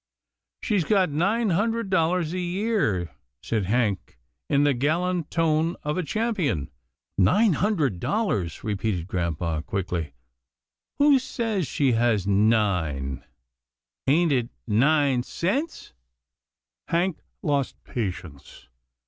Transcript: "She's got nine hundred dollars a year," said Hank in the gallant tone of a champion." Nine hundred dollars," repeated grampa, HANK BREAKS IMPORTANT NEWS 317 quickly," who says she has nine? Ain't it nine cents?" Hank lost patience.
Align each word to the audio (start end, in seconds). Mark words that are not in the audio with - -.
"She's 0.63 0.83
got 0.83 1.11
nine 1.11 1.51
hundred 1.51 1.91
dollars 1.91 2.33
a 2.33 2.39
year," 2.39 3.11
said 3.43 3.65
Hank 3.65 4.17
in 4.49 4.63
the 4.63 4.73
gallant 4.73 5.29
tone 5.29 5.75
of 5.83 5.95
a 5.95 6.01
champion." 6.01 6.71
Nine 7.19 7.53
hundred 7.53 7.99
dollars," 7.99 8.63
repeated 8.63 9.07
grampa, 9.07 9.45
HANK 9.63 9.67
BREAKS 9.67 9.89
IMPORTANT 9.91 10.13
NEWS 10.17 10.97
317 10.97 10.97
quickly," 10.97 10.97
who 10.97 11.19
says 11.19 11.67
she 11.67 11.91
has 11.91 12.25
nine? 12.25 13.23
Ain't 14.07 14.31
it 14.31 14.49
nine 14.65 15.21
cents?" 15.21 15.93
Hank 16.87 17.19
lost 17.43 17.75
patience. 17.83 18.69